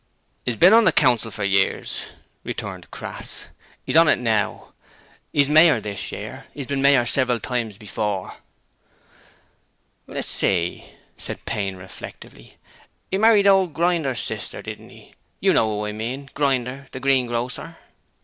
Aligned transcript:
''E's 0.47 0.55
bin 0.57 0.73
on 0.73 0.83
the 0.85 0.91
Council 0.91 1.29
for 1.29 1.43
years,' 1.45 2.05
returned 2.43 2.89
Crass. 2.89 3.49
''E's 3.85 3.93
on 3.95 4.07
it 4.09 4.17
now. 4.17 4.73
'E's 5.31 5.45
mayor 5.47 5.77
this 5.79 6.09
year. 6.11 6.47
'E's 6.57 6.65
bin 6.65 6.81
mayor 6.81 7.05
several 7.05 7.37
times 7.39 7.77
before.' 7.77 8.37
'Let's 10.09 10.25
see,' 10.31 10.89
said 11.21 11.45
Payne, 11.45 11.75
reflectively, 11.77 12.57
''e 13.13 13.19
married 13.21 13.45
old 13.45 13.75
Grinder's 13.77 14.21
sister, 14.25 14.63
didn't 14.65 14.89
'e? 14.89 15.13
You 15.39 15.53
know 15.53 15.69
who 15.69 15.85
I 15.85 15.91
mean, 15.93 16.31
Grinder 16.33 16.87
the 16.91 16.97
greengrocer.' 16.99 17.77